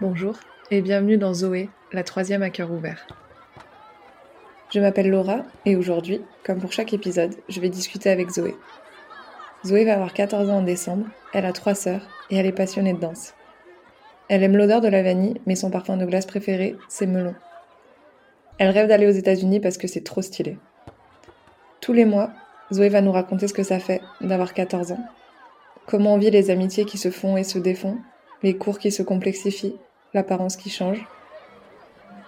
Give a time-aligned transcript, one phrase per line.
[0.00, 0.34] Bonjour
[0.72, 3.06] et bienvenue dans Zoé, la troisième à cœur ouvert.
[4.72, 8.56] Je m'appelle Laura et aujourd'hui, comme pour chaque épisode, je vais discuter avec Zoé.
[9.64, 12.92] Zoé va avoir 14 ans en décembre, elle a trois sœurs et elle est passionnée
[12.92, 13.34] de danse.
[14.28, 17.36] Elle aime l'odeur de la vanille, mais son parfum de glace préféré, c'est melon.
[18.58, 20.58] Elle rêve d'aller aux États-Unis parce que c'est trop stylé.
[21.80, 22.30] Tous les mois,
[22.72, 25.06] Zoé va nous raconter ce que ça fait d'avoir 14 ans,
[25.86, 27.98] comment on vit les amitiés qui se font et se défont,
[28.44, 29.74] les cours qui se complexifient,
[30.12, 31.08] l'apparence qui change.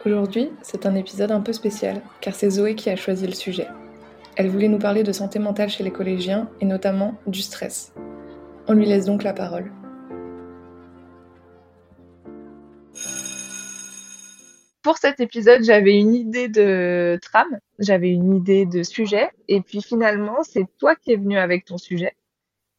[0.06, 3.66] Aujourd'hui, c'est un épisode un peu spécial, car c'est Zoé qui a choisi le sujet.
[4.34, 7.92] Elle voulait nous parler de santé mentale chez les collégiens et notamment du stress.
[8.66, 9.70] On lui laisse donc la parole.
[14.82, 19.82] Pour cet épisode, j'avais une idée de trame, j'avais une idée de sujet, et puis
[19.82, 22.14] finalement, c'est toi qui es venu avec ton sujet.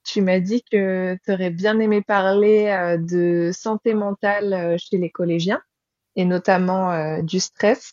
[0.08, 4.98] Tu m'as dit que tu aurais bien aimé parler euh, de santé mentale euh, chez
[4.98, 5.62] les collégiens
[6.16, 7.91] et notamment euh, du stress.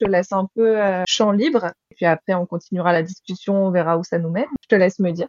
[0.00, 0.76] Je te laisse un peu
[1.08, 4.46] champ libre et puis après on continuera la discussion, on verra où ça nous mène.
[4.62, 5.26] Je te laisse me dire.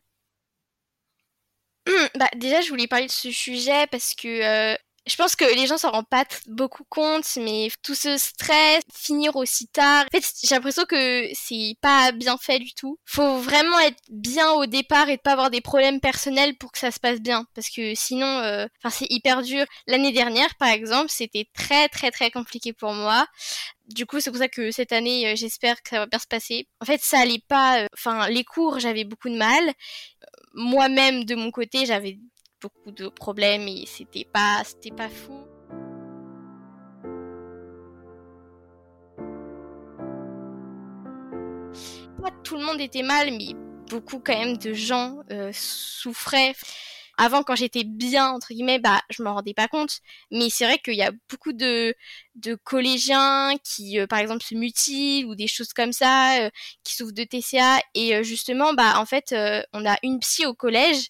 [2.13, 4.77] Bah, déjà, je voulais parler de ce sujet parce que
[5.09, 9.35] je pense que les gens s'en rendent pas beaucoup compte, mais tout ce stress, finir
[9.35, 12.97] aussi tard, en fait, j'ai l'impression que c'est pas bien fait du tout.
[13.05, 16.91] Faut vraiment être bien au départ et pas avoir des problèmes personnels pour que ça
[16.91, 19.65] se passe bien, parce que sinon, euh, enfin, c'est hyper dur.
[19.87, 23.25] L'année dernière, par exemple, c'était très très très compliqué pour moi.
[23.87, 26.27] Du coup, c'est pour ça que cette année, euh, j'espère que ça va bien se
[26.27, 26.67] passer.
[26.79, 27.81] En fait, ça allait pas.
[27.83, 29.73] Euh, enfin, les cours, j'avais beaucoup de mal.
[30.53, 32.19] Moi-même, de mon côté, j'avais
[32.61, 35.45] beaucoup de problèmes et c'était pas, c'était pas fou.
[42.43, 43.53] Tout le monde était mal, mais
[43.89, 46.55] beaucoup quand même de gens euh, souffraient.
[47.17, 49.99] Avant, quand j'étais bien, entre guillemets, bah, je m'en rendais pas compte.
[50.31, 51.93] Mais c'est vrai qu'il y a beaucoup de,
[52.35, 56.49] de collégiens qui, euh, par exemple, se mutilent ou des choses comme ça, euh,
[56.83, 57.81] qui souffrent de TCA.
[57.93, 59.35] Et justement, bah, en fait,
[59.73, 61.09] on a une psy au collège,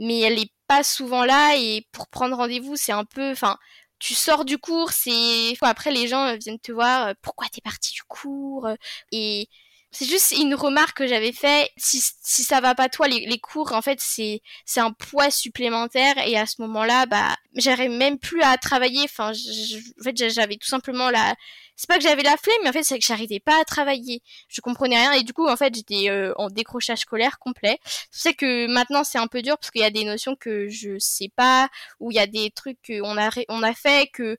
[0.00, 0.50] mais elle est
[0.82, 3.56] souvent là et pour prendre rendez-vous, c'est un peu, enfin,
[3.98, 7.92] tu sors du cours, c'est après les gens viennent te voir, euh, pourquoi t'es parti
[7.94, 8.74] du cours euh,
[9.12, 9.48] et
[9.92, 11.70] c'est juste une remarque que j'avais fait.
[11.76, 16.16] Si, ça va pas toi, les, les cours, en fait, c'est c'est un poids supplémentaire
[16.26, 19.02] et à ce moment-là, bah, j'arrive même plus à travailler.
[19.04, 21.34] Enfin, en fait, j'avais tout simplement la.
[21.80, 24.22] C'est pas que j'avais la flemme, mais en fait, c'est que j'arrivais pas à travailler.
[24.48, 27.78] Je comprenais rien et du coup, en fait, j'étais euh, en décrochage scolaire complet.
[28.10, 30.98] Sais que maintenant, c'est un peu dur parce qu'il y a des notions que je
[30.98, 34.36] sais pas, ou il y a des trucs qu'on a on a fait que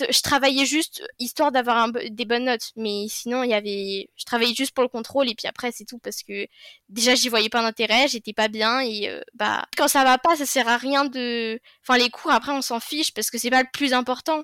[0.00, 4.54] je travaillais juste histoire d'avoir des bonnes notes, mais sinon il y avait, je travaillais
[4.54, 6.48] juste pour le contrôle et puis après c'est tout parce que
[6.88, 10.34] déjà j'y voyais pas d'intérêt, j'étais pas bien et euh, bah quand ça va pas
[10.36, 13.50] ça sert à rien de, enfin les cours après on s'en fiche parce que c'est
[13.50, 14.42] pas le plus important.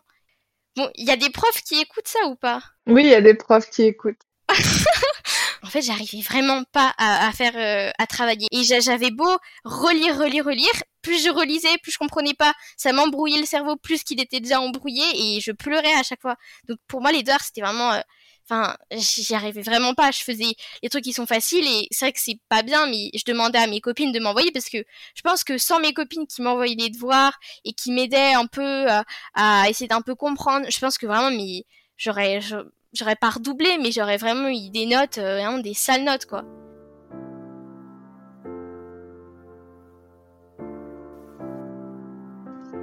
[0.78, 2.62] Bon, il y a des profs qui écoutent ça ou pas?
[2.86, 4.22] Oui, il y a des profs qui écoutent.
[5.64, 8.46] en fait, j'arrivais vraiment pas à, faire, euh, à travailler.
[8.52, 10.70] Et j'avais beau relire, relire, relire,
[11.02, 12.52] plus je relisais, plus je comprenais pas.
[12.76, 16.36] Ça m'embrouillait le cerveau plus qu'il était déjà embrouillé et je pleurais à chaque fois.
[16.68, 18.00] Donc pour moi, les devoirs, c'était vraiment, euh,
[18.48, 20.10] enfin, j'y arrivais vraiment pas.
[20.10, 23.10] Je faisais les trucs qui sont faciles et c'est vrai que c'est pas bien, mais
[23.14, 24.78] je demandais à mes copines de m'envoyer parce que
[25.14, 28.88] je pense que sans mes copines qui m'envoyaient les devoirs et qui m'aidaient un peu
[28.88, 29.04] à,
[29.34, 31.64] à essayer d'un peu comprendre, je pense que vraiment, mais
[31.96, 32.40] j'aurais,
[32.92, 36.44] j'aurais pas redoublé, mais j'aurais vraiment eu des notes, euh, vraiment des sales notes, quoi.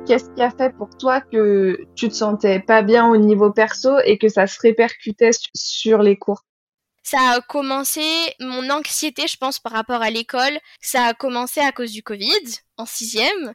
[0.06, 3.98] Qu'est-ce qui a fait pour toi que tu te sentais pas bien au niveau perso
[4.06, 6.44] et que ça se répercutait sur les cours?
[7.02, 8.04] Ça a commencé,
[8.40, 12.30] mon anxiété, je pense, par rapport à l'école, ça a commencé à cause du Covid,
[12.78, 13.54] en sixième.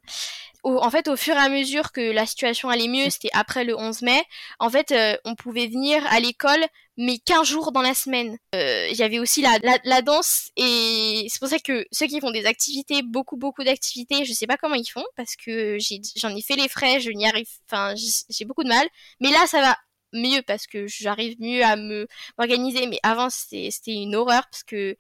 [0.63, 3.77] En fait, au fur et à mesure que la situation allait mieux, c'était après le
[3.77, 4.23] 11 mai,
[4.59, 6.65] en fait, euh, on pouvait venir à l'école,
[7.01, 8.37] mais 15 jours dans la semaine.
[8.55, 8.89] Euh,
[9.21, 13.65] aussi la, danse, et c'est pour ça que ceux qui font des activités, beaucoup, beaucoup
[13.65, 15.79] d'activités, je sais pas comment ils font, parce que
[16.17, 18.87] j'en ai, fait les frais, je n'y arrive, enfin, j'ai beaucoup de mal.
[19.21, 19.79] Mais là, ça va
[20.13, 22.07] mieux, parce que j'arrive mieux à me
[22.39, 24.97] m'organiser, mais avant, c'était une horreur, parce que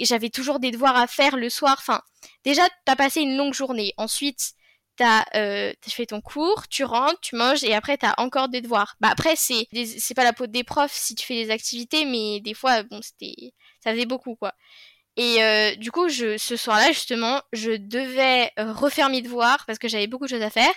[0.00, 2.02] j'avais toujours des devoirs à faire le soir enfin
[2.44, 4.54] déjà t'as passé une longue journée ensuite
[5.00, 8.96] t'as euh, fait ton cours, tu rentres, tu manges et après t'as encore des devoirs.
[9.00, 9.66] Bah après c'est
[10.14, 13.54] pas la peau des profs si tu fais des activités, mais des fois bon c'était
[13.82, 14.52] ça faisait beaucoup quoi.
[15.16, 19.88] Et euh, du coup je ce soir-là justement je devais refaire mes devoirs parce que
[19.88, 20.72] j'avais beaucoup de choses à faire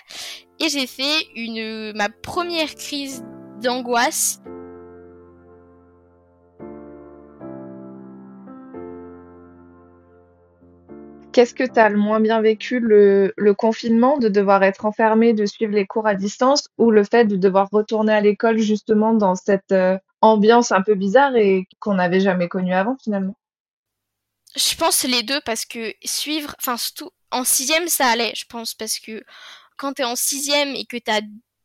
[0.58, 3.22] et j'ai fait une ma première crise
[3.62, 4.40] d'angoisse
[11.34, 15.46] Qu'est-ce que tu as le moins bien vécu, le, confinement, de devoir être enfermé, de
[15.46, 19.34] suivre les cours à distance, ou le fait de devoir retourner à l'école justement dans
[19.34, 23.36] cette euh, ambiance un peu bizarre et qu'on n'avait jamais connue avant finalement?
[24.54, 28.74] Je pense les deux parce que suivre, enfin surtout en sixième ça allait, je pense,
[28.74, 29.24] parce que
[29.76, 31.20] quand tu es en sixième et que tu as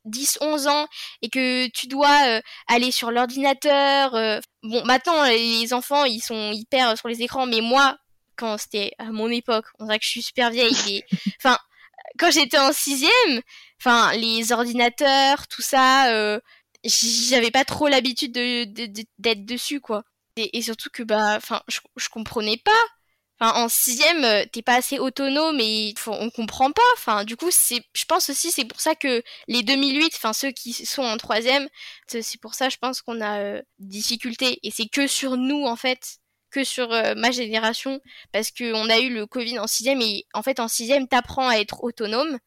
[0.05, 0.87] 10, 11 ans
[1.21, 4.15] et que tu dois euh, aller sur l'ordinateur.
[4.15, 7.97] Euh, bon, maintenant, les enfants, ils sont hyper sur les écrans, mais moi,
[8.39, 11.03] quand c'était à mon époque, on dirait que je suis super vieille, mais
[11.39, 11.57] enfin,
[12.17, 13.41] quand j'étais en sixième,
[13.79, 16.39] enfin, les ordinateurs, tout ça, euh,
[16.83, 20.03] j'avais pas trop l'habitude d'être de, d'être dessus, quoi.
[20.37, 22.71] Et, surtout que, bah, enfin, je, comprenais pas
[23.41, 26.81] Enfin, en sixième, euh, t'es pas assez autonome et on comprend pas.
[26.93, 30.73] Enfin, du coup, je pense aussi, c'est pour ça que les 2008, enfin ceux qui
[30.73, 31.69] sont en troisième,
[32.07, 34.59] c'est pour ça, je pense qu'on a euh, difficulté.
[34.63, 36.19] Et c'est que sur nous, en fait,
[36.49, 37.99] que sur euh, ma génération,
[38.31, 41.55] parce qu'on a eu le Covid en sixième et en fait, en sixième, t'apprends à
[41.55, 42.39] être autonome.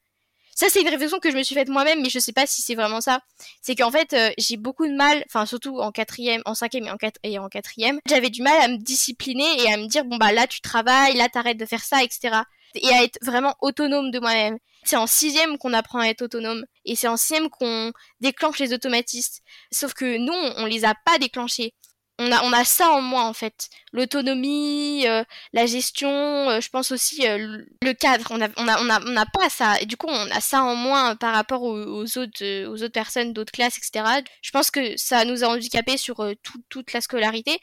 [0.54, 2.60] Ça, c'est une réflexion que je me suis faite moi-même, mais je sais pas si
[2.60, 3.20] c'est vraiment ça.
[3.62, 6.86] C'est qu'en fait, euh, j'ai beaucoup de mal, enfin surtout en quatrième, en cinquième
[7.22, 10.32] et en, quatrième, j'avais du mal à me discipliner et à me dire bon bah
[10.32, 12.42] là tu travailles, là t'arrêtes de faire ça, etc.
[12.74, 14.58] Et à être vraiment autonome de moi-même.
[14.84, 18.74] C'est en sixième qu'on apprend à être autonome et c'est en sixième qu'on déclenche les
[18.74, 19.42] automatistes.
[19.70, 21.72] Sauf que nous, on les a pas déclenchés
[22.18, 23.68] on a, on a ça en moi en fait.
[23.92, 28.28] L'autonomie, euh, la gestion, euh, je pense aussi euh, le cadre.
[28.30, 29.80] On a, on, a, on, a, on pas ça.
[29.80, 33.32] Et du coup, on a ça en moins par rapport aux, autres, aux autres personnes
[33.32, 34.22] d'autres classes, etc.
[34.42, 36.24] Je pense que ça nous a handicapés sur
[36.68, 37.58] toute la scolarité.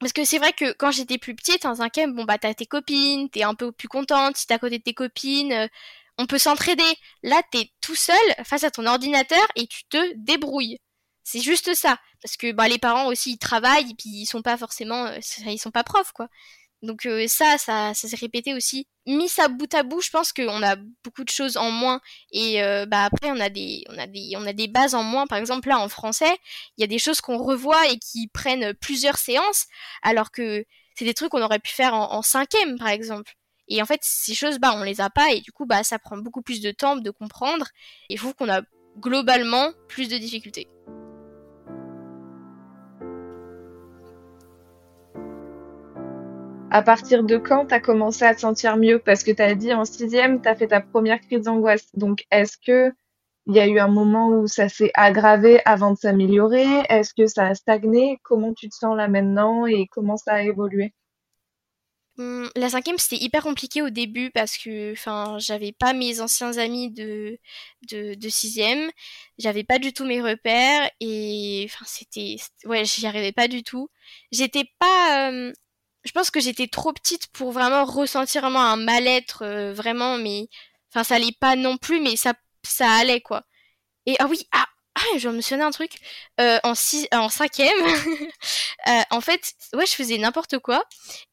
[0.00, 2.64] Parce que c'est vrai que quand j'étais plus petite, en cinquième, bon bah t'as tes
[2.66, 5.68] copines, t'es un peu plus contente, si t'es à côté de tes copines,
[6.18, 6.82] on peut s'entraider.
[7.22, 10.78] Là, t'es tout seul face à ton ordinateur et tu te débrouilles.
[11.30, 11.96] C'est juste ça.
[12.22, 15.06] Parce que bah, les parents aussi, ils travaillent, et puis ils sont pas forcément...
[15.06, 16.28] Euh, ils sont pas profs, quoi.
[16.82, 18.88] Donc euh, ça, ça, ça s'est répété aussi.
[19.06, 22.00] Mis ça bout à bout, je pense qu'on a beaucoup de choses en moins.
[22.32, 25.04] Et euh, bah après, on a des, on a des, on a des bases en
[25.04, 25.26] moins.
[25.28, 26.36] Par exemple, là en français,
[26.76, 29.66] il y a des choses qu'on revoit et qui prennent plusieurs séances,
[30.02, 30.64] alors que
[30.96, 33.34] c'est des trucs qu'on aurait pu faire en, cinquième, par exemple.
[33.68, 35.98] Et en fait, ces choses, bah, on les a pas, et du coup, bah, ça
[36.00, 37.66] prend beaucoup plus de temps de comprendre.
[38.08, 38.62] Et il faut qu'on a
[38.98, 40.68] globalement plus de difficultés.
[46.70, 48.98] À partir de quand tu as commencé à te sentir mieux?
[48.98, 51.88] Parce que tu as dit en sixième, tu as fait ta première crise d'angoisse.
[51.94, 52.92] Donc, est-ce que
[53.46, 56.66] il y a eu un moment où ça s'est aggravé avant de s'améliorer?
[56.88, 58.18] Est-ce que ça a stagné?
[58.22, 60.94] Comment tu te sens là maintenant et comment ça a évolué?
[62.20, 66.58] Mmh, la cinquième, c'était hyper compliqué au début parce que, enfin, j'avais pas mes anciens
[66.58, 67.38] amis de,
[67.90, 68.90] de, sixième,
[69.38, 72.36] j'avais pas du tout mes repères et, c'était,
[72.66, 73.88] ouais, j'y arrivais pas du tout.
[74.32, 75.52] J'étais pas, euh,
[76.04, 80.48] je pense que j'étais trop petite pour vraiment ressentir vraiment un mal-être euh, vraiment mais
[80.90, 83.42] enfin ça allait pas non plus mais ça ça allait quoi
[84.06, 84.66] et ah oui ah
[84.96, 85.92] ah, je me souviens un truc.
[86.40, 87.70] Euh, en, six, en cinquième,
[88.88, 90.84] euh, en fait, ouais, je faisais n'importe quoi.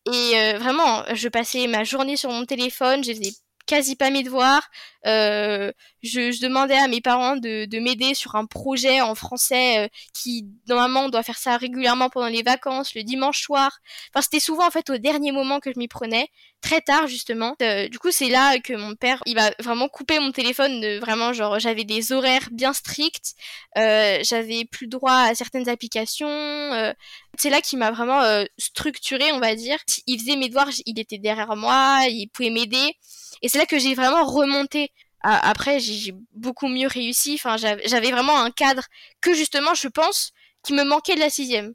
[0.05, 3.33] Et vraiment, je passais ma journée sur mon téléphone, je faisais
[3.65, 4.69] quasi pas mes devoirs.
[5.05, 5.71] Euh,
[6.03, 9.87] je, je, demandais à mes parents de, de m'aider sur un projet en français euh,
[10.13, 13.79] qui normalement on doit faire ça régulièrement pendant les vacances, le dimanche soir.
[14.11, 16.29] Enfin c'était souvent en fait au dernier moment que je m'y prenais,
[16.61, 17.55] très tard justement.
[17.61, 20.99] Euh, du coup c'est là que mon père il va vraiment couper mon téléphone de
[20.99, 23.35] vraiment genre j'avais des horaires bien stricts,
[23.77, 26.27] euh, j'avais plus droit à certaines applications.
[26.27, 26.93] Euh,
[27.37, 28.23] c'est là qu'il m'a vraiment
[28.57, 29.77] structuré on va dire.
[30.07, 32.95] Il faisait mes devoirs, il était derrière moi, il pouvait m'aider.
[33.41, 34.91] Et c'est là que j'ai vraiment remonté.
[35.21, 37.33] Après, j'ai beaucoup mieux réussi.
[37.35, 38.83] Enfin, j'avais vraiment un cadre
[39.21, 40.31] que justement, je pense,
[40.63, 41.73] qui me manquait de la sixième.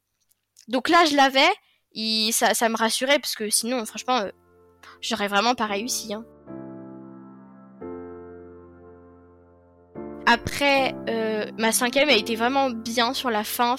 [0.68, 1.50] Donc là, je l'avais.
[1.94, 4.30] Et ça, me rassurait parce que sinon, franchement, euh,
[5.00, 6.14] j'aurais vraiment pas réussi.
[6.14, 6.24] Hein.
[10.24, 13.76] Après, euh, ma cinquième a été vraiment bien sur la fin.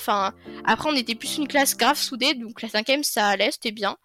[0.65, 3.97] Après, on était plus une classe grave soudée, donc la cinquième, ça allait, c'était bien.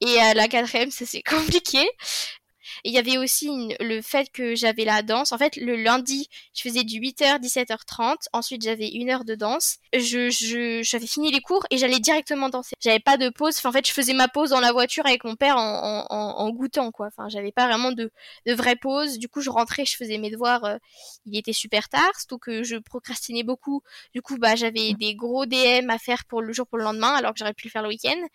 [0.00, 1.86] Et la quatrième, ça c'est compliqué.
[2.86, 3.48] Et il y avait aussi
[3.80, 5.32] le fait que j'avais la danse.
[5.32, 8.26] En fait, le lundi, je faisais du 8h, 17h30.
[8.32, 9.78] Ensuite, j'avais une heure de danse.
[9.92, 12.76] Je, je, j'avais fini les cours et j'allais directement danser.
[12.78, 13.56] J'avais pas de pause.
[13.58, 16.14] Enfin, en fait, je faisais ma pause dans la voiture avec mon père en, en,
[16.14, 17.08] en goûtant, quoi.
[17.08, 18.12] Enfin, j'avais pas vraiment de,
[18.46, 19.18] de vraie pause.
[19.18, 20.64] Du coup, je rentrais, je faisais mes devoirs.
[20.64, 20.76] Euh,
[21.24, 23.82] il était super tard, surtout que je procrastinais beaucoup.
[24.14, 27.14] Du coup, bah, j'avais des gros DM à faire pour le jour pour le lendemain,
[27.14, 28.28] alors que j'aurais pu le faire le week-end.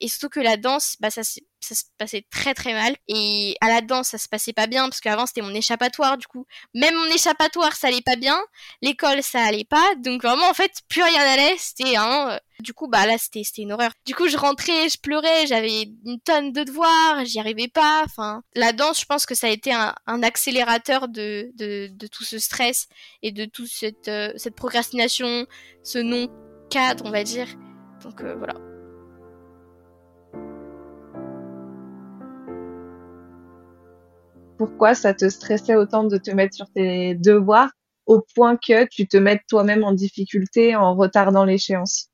[0.00, 2.96] Et surtout que la danse, bah ça, ça se passait très très mal.
[3.08, 6.18] Et à la danse, ça se passait pas bien parce qu'avant c'était mon échappatoire.
[6.18, 8.38] Du coup, même mon échappatoire, ça allait pas bien.
[8.82, 9.94] L'école, ça allait pas.
[9.98, 11.56] Donc vraiment, en fait, plus rien allait.
[11.58, 13.92] C'était hein, du coup, bah là, c'était une horreur.
[14.06, 18.02] Du coup, je rentrais, je pleurais, j'avais une tonne de devoirs, j'y arrivais pas.
[18.04, 22.06] Enfin, la danse, je pense que ça a été un, un accélérateur de, de, de
[22.06, 22.88] tout ce stress
[23.22, 25.46] et de toute cette euh, cette procrastination,
[25.84, 26.28] ce non
[26.70, 27.48] cadre, on va dire.
[28.02, 28.54] Donc euh, voilà.
[34.58, 37.70] Pourquoi ça te stressait autant de te mettre sur tes devoirs
[38.06, 42.08] au point que tu te mettes toi-même en difficulté en retardant l'échéance?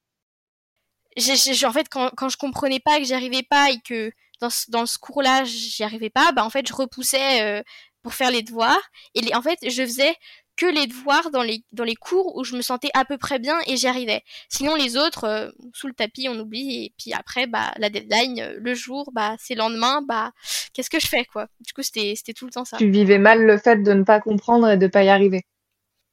[1.16, 4.10] En fait, quand, je comprenais pas que j'y arrivais pas et que
[4.40, 7.62] dans ce, dans ce cours-là, j'y arrivais pas, bah en fait, je repoussais euh,
[8.02, 8.82] pour faire les devoirs.
[9.14, 10.14] Et en fait, je faisais
[10.56, 13.38] que les devoirs dans les, dans les cours où je me sentais à peu près
[13.38, 14.23] bien et j'y arrivais.
[14.49, 16.84] Sinon, les autres, euh, sous le tapis, on oublie.
[16.84, 20.32] Et puis après, bah, la deadline, euh, le jour, bah, c'est le lendemain, bah,
[20.73, 21.46] qu'est-ce que je fais, quoi?
[21.61, 22.76] Du coup, c'était, c'était tout le temps ça.
[22.76, 25.42] Tu vivais mal le fait de ne pas comprendre et de pas y arriver.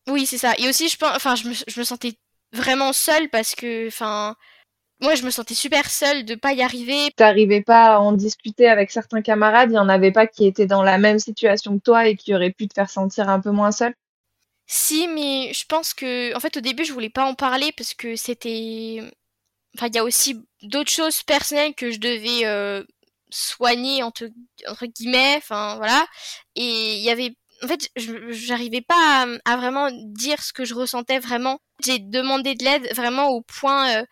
[0.08, 0.54] Oui, c'est ça.
[0.58, 2.14] Et aussi, je pense, enfin, je me, je me sentais
[2.54, 4.36] vraiment seule parce que, enfin,
[5.02, 7.10] moi, je me sentais super seule de pas y arriver.
[7.16, 10.68] T'arrivais pas à en discuter avec certains camarades, il y en avait pas qui étaient
[10.68, 13.52] dans la même situation que toi et qui auraient pu te faire sentir un peu
[13.52, 13.94] moins seule?
[14.74, 17.94] Si, mais je pense que, en fait, au début, je voulais pas en parler parce
[17.94, 19.02] que c'était,
[19.76, 22.82] enfin, il y a aussi d'autres choses personnelles que je devais euh,
[23.32, 24.30] soigner entre,
[24.96, 26.08] guillemets, enfin, voilà.
[26.56, 31.20] Et il y avait, en fait, j'arrivais pas à, vraiment dire ce que je ressentais
[31.20, 31.60] vraiment.
[31.84, 34.06] J'ai demandé de l'aide vraiment au point, euh,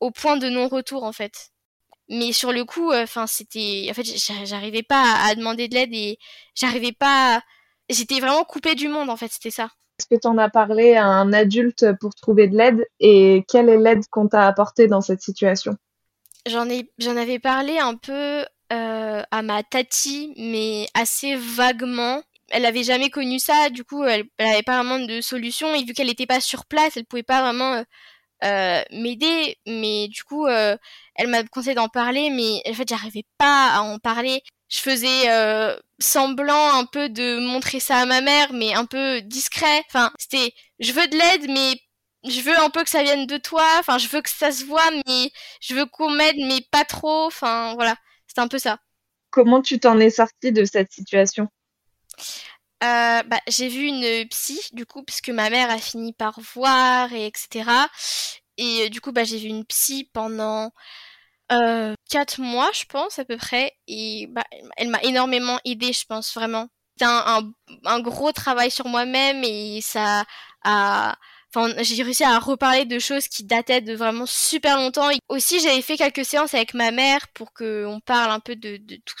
[0.00, 1.50] au point de non-retour, en fait.
[2.08, 4.04] Mais sur le coup, euh, enfin, c'était, en fait,
[4.46, 6.18] j'arrivais pas à, demander de l'aide et
[6.54, 7.42] j'arrivais pas,
[7.90, 9.70] j'étais vraiment coupée du monde, en fait, c'était ça.
[9.98, 13.68] Est-ce que tu en as parlé à un adulte pour trouver de l'aide et quelle
[13.68, 15.76] est l'aide qu'on t'a apportée dans cette situation?
[16.46, 22.22] J'en ai, j'en avais parlé un peu euh, à ma tati, mais assez vaguement.
[22.50, 25.84] Elle avait jamais connu ça, du coup, elle, elle avait pas vraiment de solution et
[25.84, 27.82] vu qu'elle n'était pas sur place, elle pouvait pas vraiment euh,
[28.44, 29.56] euh, m'aider.
[29.66, 33.98] Mais du coup, elle m'a conseillé d'en parler, mais en fait, j'arrivais pas à en
[33.98, 38.86] parler je faisais euh, semblant un peu de montrer ça à ma mère, mais un
[38.86, 39.82] peu discret.
[39.88, 41.80] Enfin, c'était, je veux de l'aide, mais
[42.30, 43.66] je veux un peu que ça vienne de toi.
[43.78, 45.30] Enfin, je veux que ça se voit, mais
[45.60, 47.26] je veux qu'on m'aide, mais pas trop.
[47.26, 48.78] Enfin, voilà, c'était un peu ça.
[49.30, 51.48] Comment tu t'en es sortie de cette situation?
[52.82, 57.12] Euh, bah, j'ai vu une psy du coup puisque ma mère a fini par voir
[57.12, 57.70] et etc.
[58.58, 60.70] Et du coup bah j'ai vu une psy pendant
[61.52, 63.72] euh, quatre mois, je pense, à peu près.
[63.86, 64.44] Et bah,
[64.76, 66.68] elle m'a énormément aidé, je pense, vraiment.
[66.96, 67.52] C'était un,
[67.84, 70.24] un, gros travail sur moi-même et ça
[70.64, 71.16] a...
[71.56, 75.08] Enfin, j'ai réussi à reparler de choses qui dataient de vraiment super longtemps.
[75.10, 78.76] Et aussi, j'avais fait quelques séances avec ma mère pour qu'on parle un peu de,
[78.78, 79.14] de, tout,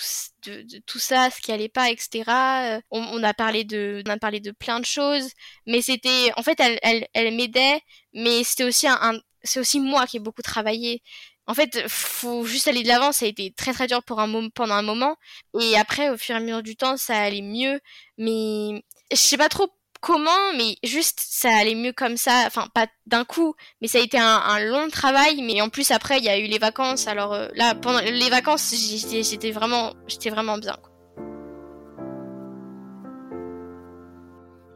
[0.46, 2.80] de, de, tout ça, ce qui allait pas, etc.
[2.90, 5.28] On, on, a parlé de, on a parlé de plein de choses,
[5.66, 7.80] mais c'était, en fait, elle, elle, elle m'aidait,
[8.14, 11.02] mais c'était aussi un, un c'est aussi moi qui ai beaucoup travaillé
[11.46, 13.12] en fait, faut juste aller de l'avant.
[13.12, 15.16] Ça a été très très dur pour un moment, pendant un moment,
[15.60, 17.80] et après, au fur et à mesure du temps, ça allait mieux.
[18.18, 19.68] Mais je sais pas trop
[20.00, 22.44] comment, mais juste ça allait mieux comme ça.
[22.46, 25.42] Enfin, pas d'un coup, mais ça a été un, long travail.
[25.42, 27.06] Mais en plus, après, il y a eu les vacances.
[27.08, 30.76] Alors euh, là, pendant les vacances, j'étais vraiment, j'étais vraiment bien.
[30.82, 30.93] Quoi.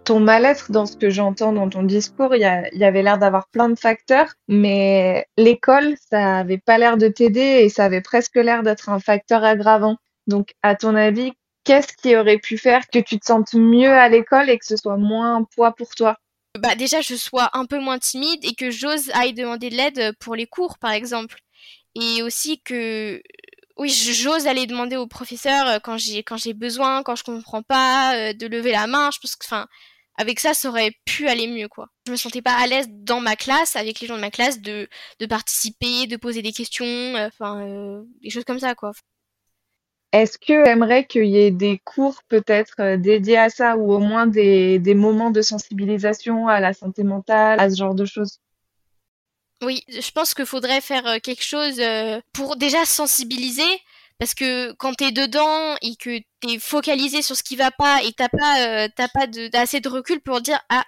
[0.09, 3.69] Ton mal-être dans ce que j'entends dans ton discours, il y, avait l'air d'avoir plein
[3.69, 8.62] de facteurs, mais l'école, ça avait pas l'air de t'aider et ça avait presque l'air
[8.62, 9.99] d'être un facteur aggravant.
[10.27, 11.33] Donc, à ton avis,
[11.65, 14.79] qu'est-ce qui aurait pu faire que tu te sentes mieux à l'école et que ce
[14.79, 16.17] soit moins un poids pour toi?
[16.59, 20.17] Bah déjà je sois un peu moins timide et que j'ose aille demander de l'aide
[20.19, 21.38] pour les cours par exemple
[21.95, 23.23] et aussi que
[23.77, 28.17] oui j'ose aller demander au professeur quand j'ai quand j'ai besoin quand je comprends pas
[28.17, 29.69] euh, de lever la main je pense que enfin
[30.18, 31.87] avec ça, ça aurait pu aller mieux, quoi.
[32.06, 34.60] Je me sentais pas à l'aise dans ma classe, avec les gens de ma classe,
[34.60, 34.88] de,
[35.20, 38.90] de participer, de poser des questions, euh, enfin, euh, des choses comme ça, quoi.
[40.12, 44.00] Est-ce que aimerais qu'il y ait des cours peut-être euh, dédiés à ça ou au
[44.00, 48.40] moins des, des moments de sensibilisation à la santé mentale, à ce genre de choses?
[49.62, 51.80] Oui, je pense qu'il faudrait faire quelque chose
[52.32, 53.68] pour déjà sensibiliser,
[54.18, 58.12] parce que quand t'es dedans et que t'es focalisé sur ce qui va pas et
[58.12, 60.84] t'as pas euh, t'as pas de, assez de recul pour dire ah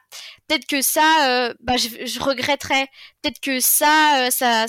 [0.49, 2.89] peut-être que ça euh, bah je, je regretterais.
[3.23, 4.67] Peut-être que ça euh, ça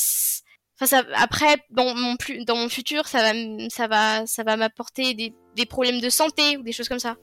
[0.79, 3.39] enfin ça après dans mon plus dans mon futur ça va
[3.69, 7.17] ça va ça va m'apporter des, des problèmes de santé ou des choses comme ça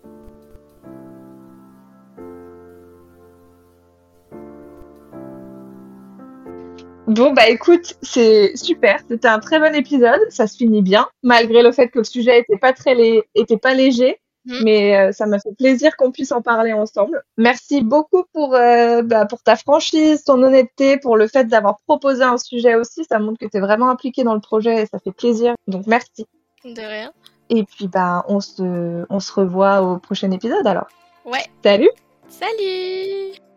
[7.09, 9.01] Bon, bah écoute, c'est super.
[9.09, 10.21] C'était un très bon épisode.
[10.29, 13.25] Ça se finit bien, malgré le fait que le sujet était pas très lé...
[13.35, 14.21] était pas léger.
[14.45, 14.61] Mhm.
[14.63, 17.23] Mais euh, ça m'a fait plaisir qu'on puisse en parler ensemble.
[17.39, 22.23] Merci beaucoup pour, euh, bah, pour ta franchise, ton honnêteté, pour le fait d'avoir proposé
[22.23, 23.05] un sujet aussi.
[23.05, 25.55] Ça montre que tu es vraiment impliqué dans le projet et ça fait plaisir.
[25.67, 26.27] Donc merci.
[26.65, 27.13] De rien.
[27.49, 30.89] Et puis bah on se, on se revoit au prochain épisode alors.
[31.25, 31.47] Ouais.
[31.63, 31.91] Salut
[32.29, 33.48] Salut